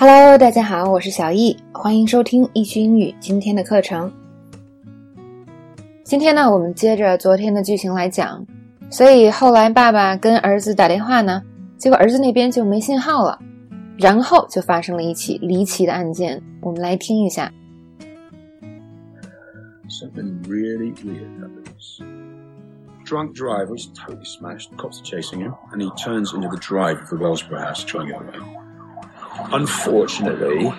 [0.00, 4.12] Hello，大家好，我是小易，欢迎收听易趣英语今天的课程。
[6.04, 8.46] 今天呢，我们接着昨天的剧情来讲。
[8.90, 11.42] 所以后来爸爸跟儿子打电话呢，
[11.76, 13.40] 结果儿子那边就没信号了，
[13.98, 16.40] 然后就发生了一起离奇的案件。
[16.60, 17.52] 我们来听一下。
[19.88, 21.98] Something really weird happens.
[23.04, 24.68] Drunk driver's totally smashed.
[24.76, 27.86] Cops are chasing him, and he turns into the drive of the Wellsborough house to
[27.88, 28.57] try and get away.
[29.50, 30.72] Unfortunately，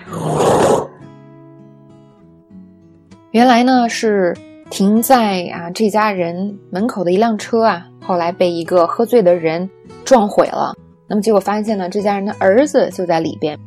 [3.32, 4.36] 原来呢是
[4.70, 9.68] 停在啊这家人门口的一辆车啊，后来被一个喝醉的人
[10.04, 10.74] 撞毁了。
[11.08, 13.58] 那么结果发现呢，这家人的儿子就在里边。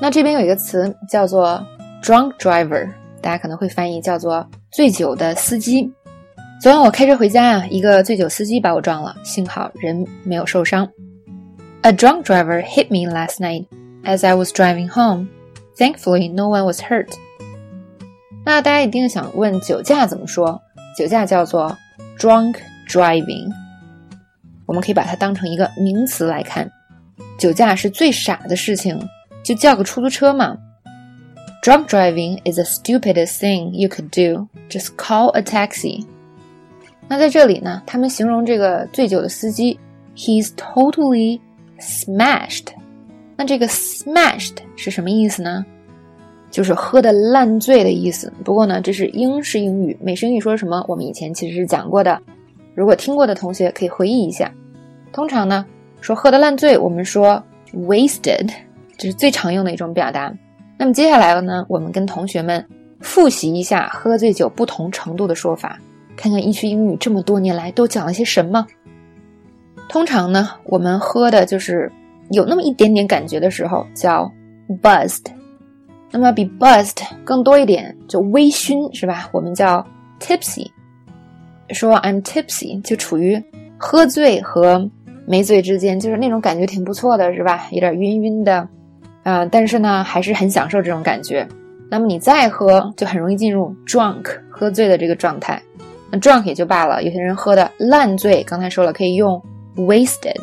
[0.00, 1.64] 那这边有一个词叫做
[2.02, 2.86] drunk driver，
[3.22, 5.90] 大家可能会翻译叫做醉酒的司机。
[6.60, 10.86] 昨晚我开车回家啊，一个醉酒司机把我撞了，幸好人没有受伤。
[11.82, 13.64] A drunk driver hit me last night
[14.03, 15.27] as I was driving home.
[15.77, 17.09] Thankfully, no one was hurt.
[18.45, 20.61] 那大家一定想问酒驾怎么说？
[20.97, 21.75] 酒驾叫做
[22.17, 23.51] drunk driving。
[24.65, 26.71] 我们可以把它当成一个名词来看。
[27.37, 28.99] 酒驾是最傻的事情，
[29.43, 30.57] 就叫个出租车嘛。
[31.61, 34.47] Drunk driving is the stupidest thing you could do.
[34.69, 36.05] Just call a taxi.
[37.07, 39.79] 那在这里呢，他们形容这个醉酒的司机，
[40.15, 41.39] he's totally
[41.79, 42.67] smashed。
[43.40, 45.64] 那这个 smashed 是什么意思呢？
[46.50, 48.30] 就是喝的烂醉的意思。
[48.44, 50.84] 不过呢，这是英式英语，美式英语说什么？
[50.86, 52.20] 我们以前其实是讲过的。
[52.74, 54.52] 如果听过的同学可以回忆一下。
[55.10, 55.64] 通常呢，
[56.02, 58.46] 说喝的烂醉，我们说 wasted，
[58.98, 60.30] 这是最常用的一种表达。
[60.76, 62.62] 那么接下来呢，我们跟同学们
[63.00, 65.78] 复习一下喝醉酒不同程度的说法。
[66.14, 68.66] 看看一区英语这么多年来都讲了些什么。
[69.88, 71.90] 通常呢，我们喝的就是
[72.30, 74.30] 有那么一点点感觉的时候叫
[74.82, 75.26] buzzed，
[76.10, 79.28] 那么比 buzzed 更多一点就微醺是吧？
[79.32, 79.84] 我们叫
[80.20, 80.66] tipsy。
[81.70, 83.40] 说 I'm tipsy 就处于
[83.78, 84.90] 喝醉和
[85.26, 87.68] 没醉之间，就是那种感觉挺不错的是吧？
[87.70, 88.68] 有点晕晕的，
[89.22, 91.46] 啊，但是呢还是很享受这种感觉。
[91.88, 95.60] 那么你再喝就很容易进入 drunk 喝醉的这个状态。
[96.10, 99.40] 那 drunk 也就罢了，有些人喝的烂醉，刚才说了可以用
[99.76, 100.34] wasted，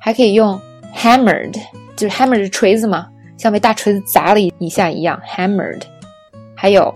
[0.00, 0.58] 还可以用
[0.94, 1.60] hammered，
[1.96, 5.82] 就是 hammer 是锤子嘛，像被大锤子砸了一下一样 hammered，
[6.54, 6.94] 还有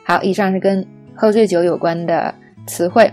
[0.06, 0.86] 好，以上是跟
[1.16, 2.34] 喝醉酒有关的。
[2.68, 3.12] 词汇，